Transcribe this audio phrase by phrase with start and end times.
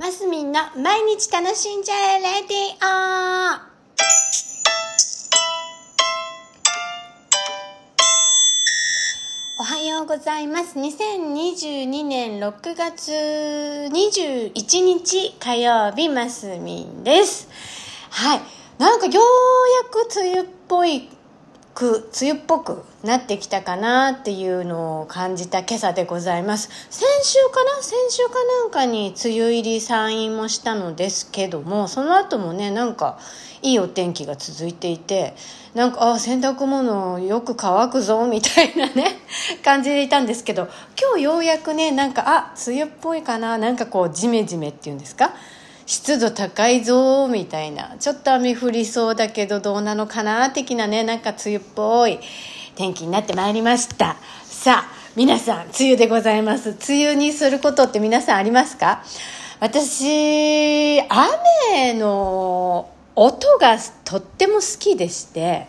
[0.00, 3.60] マスミンの毎日楽しんじゃえレディオ
[9.60, 10.78] おはようございます。
[10.78, 13.12] 2022年6月
[13.92, 17.50] 21日火曜日、マスミンです。
[18.08, 18.40] はい。
[18.78, 19.24] なんかよう
[19.84, 21.10] やく梅雨っぽい
[21.80, 26.68] く、梅雨っぽくなってきたかなっていうのを感じた今朝でございます。
[26.90, 27.82] 先週かな？
[27.82, 33.18] 先週かなんかに梅雨入り山陰もしたのですけども、その後もね、なんか
[33.62, 35.34] いいお天気が続いていて、
[35.74, 39.18] なんか、あ、洗濯物よく乾くぞ、みたいなね、
[39.64, 40.68] 感じでいたんですけど、
[41.00, 45.32] 今日ようやくね、なんか、あ、梅雨っぽいかな、なんかこう、ジメジメっていうんですか？
[45.90, 47.96] 湿度高いぞみたいな。
[47.98, 51.02] ちょっと雨降りそうだけどどうなのかな的なね。
[51.02, 52.20] なんか梅雨っぽい。
[52.76, 54.16] 天気になってまいりました。
[54.44, 56.76] さあ皆さん梅雨でございます。
[56.88, 59.02] 梅雨にすることって皆さんありますか？
[59.58, 65.66] 私雨の音がとっても好きでして。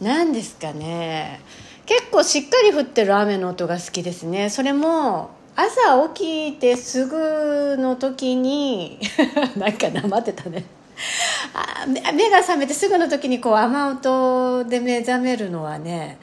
[0.00, 1.40] 何ですかね。
[1.86, 4.48] 結構しっかり降ってる雨の音が好きですね。
[4.48, 8.98] それも朝起きてすぐの時に
[9.56, 10.64] なんかなまってたね。
[12.14, 16.18] 目が覚めてすぐの時にこう雨音で目覚めるのはね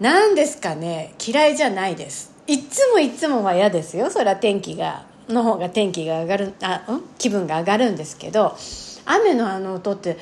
[0.00, 1.14] 何ですかね。
[1.24, 2.32] 嫌いじゃないです。
[2.46, 4.10] いつもいつもは嫌ですよ。
[4.10, 8.56] それは天気がの方が天気が上がるあ、ん、気分が上がるんですけど
[9.04, 10.16] 雨のあの音って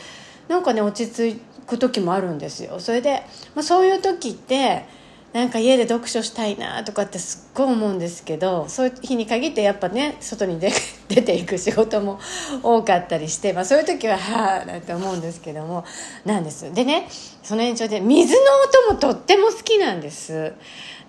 [0.49, 2.81] なんかね落ち着く時もあるんですよ。
[2.81, 3.23] それで、
[3.55, 4.85] まあ、そういう時って
[5.33, 10.71] なんか家で読書したいなとかってすっごい思うんですけどそういう日に限ってやっぱね外に出
[11.09, 12.19] 出ていく仕事も
[12.63, 15.85] 多かったりして、まあ、そういう時ははあなんて思うんですけども
[16.25, 16.73] なんです。
[16.73, 17.09] でね
[17.43, 18.41] その延長で水の
[18.89, 20.53] 音もとっても好きなんです。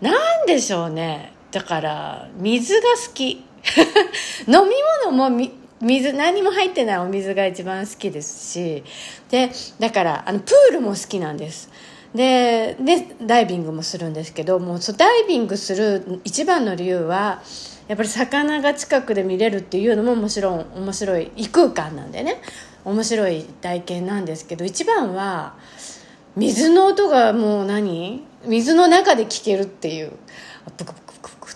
[0.02, 0.12] な
[0.44, 1.34] んでしょうね。
[1.52, 3.46] だから水が好き。
[4.48, 5.50] 飲み物も
[5.82, 8.84] 水何も入ってないお水が一番好きですし
[9.30, 11.70] でだからあのプールも好きなんです。
[12.18, 17.42] ででダイビングもするんですけどもうダイビングする一番の理由は
[17.88, 22.42] やっぱり魚が近くで見れるっていうのももちろん面白い異空間なんでね。
[22.84, 25.56] 面白い体験なんですけど一番は
[26.38, 28.24] 水の音がもう何？
[28.46, 30.14] 水の中で聞けるっていう。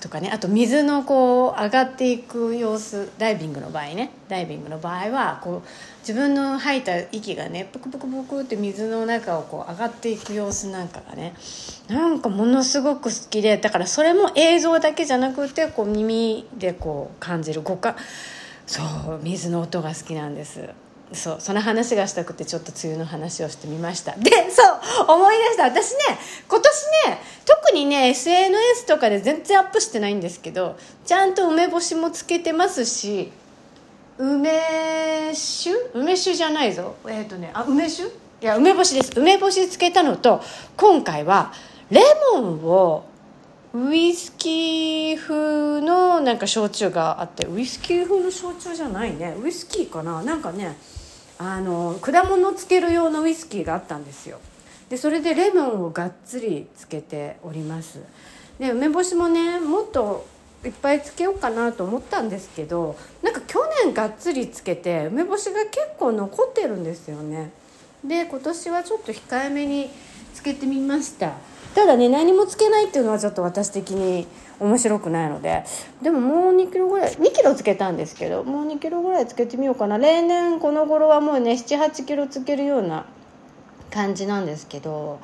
[0.01, 0.29] とかね。
[0.33, 3.09] あと水のこう上がっていく様子。
[3.17, 4.11] ダイビングの場合ね。
[4.27, 5.67] ダイビングの場合はこう
[5.99, 11.33] 自分の吐いた息がねプクプクプクって水の中をこう上がっていく様子なんかがね
[11.87, 17.95] なんかものすごく好きでだからそれも映像だけじゃなくてこう耳でこう感じる五感。
[18.65, 20.69] そう水の音が好きなんです。
[21.13, 24.13] そうその話がしたくてちょっと梅雨の話をしてみました。
[24.13, 24.63] でそ
[25.09, 25.63] う思い出した。
[25.65, 25.97] 私ね
[26.47, 26.60] 今
[27.07, 33.31] ね特にね SNS とかで全然アップしてないんですけどちゃんと梅干しもつけてますし
[34.17, 35.71] 梅酒？
[35.95, 36.95] 梅酒じゃないぞ。
[37.07, 38.07] えっ、ー、とねあ梅酒？
[38.41, 39.19] いや梅干しです。
[39.19, 40.41] 梅干しつけたのと
[40.77, 41.53] 今回は
[41.89, 42.01] レ
[42.33, 43.05] モンを
[43.73, 49.35] ウイスキー風のなんか焼酎があってウイスキー風の焼酎じゃないね。
[49.41, 50.21] ウイスキーかな？
[50.21, 50.77] なんかね
[51.39, 54.39] あの果物つける用のウイスキーがあったんですよ。
[54.91, 58.01] でそれでレモンをがっつりつけております。
[58.59, 60.27] で梅干しもねもっと
[60.65, 67.51] いっぱいつけようかなと思ったんですけどなんか去年がっつりつけて梅干しが結構残ってるんですよね。
[68.03, 69.89] で今年はちょっと控えめに
[70.33, 71.35] つけてみました。
[71.73, 74.27] ただね何もつけないっていうのはちょっと私的に
[74.59, 75.63] 面白くないので。
[76.01, 79.97] でももう2キロぐらい2キロつけたんですけどもう2キロぐらいつけてみようかな。
[79.97, 83.05] 例年この頃はもうね78キロつけるような
[83.91, 85.19] 感じなんですけど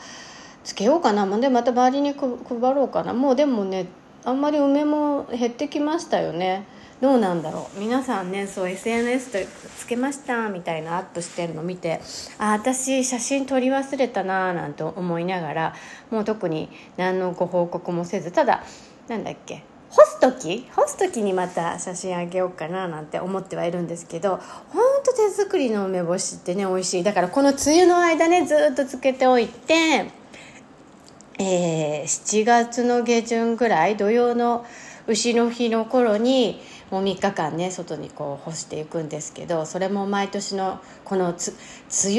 [0.64, 1.26] つけようかな。
[1.40, 2.30] でまた周りに配
[2.60, 3.14] ろうかな。
[3.14, 3.88] もうでもね
[4.26, 6.66] あんまり梅も減ってきましたよね。
[7.00, 7.80] どうなんだろう。
[7.80, 9.38] 皆さんねそう SNS と
[9.78, 12.02] つけましたみたいなアップしてるの見て
[12.40, 15.76] あ私写真撮り忘れたなーなんて思いながら
[16.10, 18.32] もう特に何のご報告もせず。
[18.32, 18.64] ただ
[19.08, 24.38] なんだっけ干す時干す時にまた写真あげようかななんて思ってはいるんですけど
[24.70, 27.04] ほんと手作りの梅干しってね美味しい。
[27.04, 30.12] だからこの梅雨の間ねずっとつけておいて
[31.40, 34.66] えー、7月の下旬ぐらい土曜の
[35.06, 36.60] 牛の日の頃に
[36.90, 41.38] もう3日間ね外にこう干していくんですけどそれも毎年のこの梅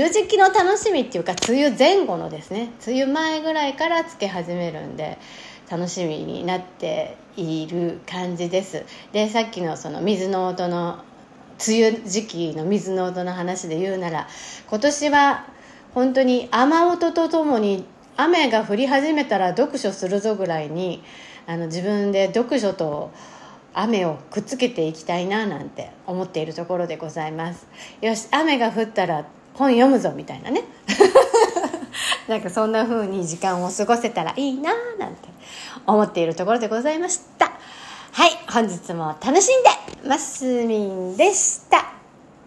[0.02, 5.18] 雨時期の楽しみっていうか梅雨前後のですね梅雨前ぐらいからつけ始めるんで
[5.70, 8.84] 楽しみになっている感じです。
[9.12, 11.04] でさっきのその水の音の
[11.66, 14.28] 梅雨時期の水の音の話で言うなら
[14.68, 15.46] 今年は
[15.94, 17.84] 本当に雨音とともに
[18.16, 21.02] 雨が降り始めたら読書するぞぐらいに
[21.46, 23.10] あの自分で読書と
[23.74, 27.66] 雨をくっつけていきたいななんて思っているところでございます。
[28.00, 30.64] よし雨が降ったら本読むぞみたいなね。
[32.28, 35.28] なんかそんな風に時間を過ごせたらいいななんて
[35.86, 37.52] 思っているところでございました。
[38.12, 41.97] はい本日も楽しんでマスミンでした。